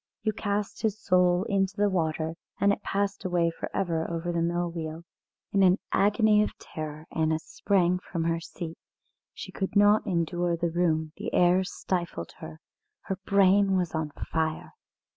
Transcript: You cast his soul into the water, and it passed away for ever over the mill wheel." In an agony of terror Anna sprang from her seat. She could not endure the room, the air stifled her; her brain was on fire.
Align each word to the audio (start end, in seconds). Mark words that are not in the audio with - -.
You 0.23 0.33
cast 0.33 0.81
his 0.81 0.99
soul 0.99 1.43
into 1.47 1.77
the 1.77 1.87
water, 1.87 2.33
and 2.59 2.73
it 2.73 2.81
passed 2.81 3.23
away 3.23 3.51
for 3.51 3.69
ever 3.71 4.09
over 4.09 4.31
the 4.31 4.41
mill 4.41 4.71
wheel." 4.71 5.03
In 5.53 5.61
an 5.61 5.77
agony 5.91 6.41
of 6.41 6.57
terror 6.57 7.05
Anna 7.11 7.37
sprang 7.37 7.99
from 7.99 8.23
her 8.23 8.39
seat. 8.39 8.79
She 9.35 9.51
could 9.51 9.75
not 9.75 10.07
endure 10.07 10.57
the 10.57 10.71
room, 10.71 11.11
the 11.17 11.31
air 11.35 11.63
stifled 11.63 12.31
her; 12.39 12.59
her 13.01 13.17
brain 13.27 13.77
was 13.77 13.93
on 13.93 14.09
fire. 14.09 14.73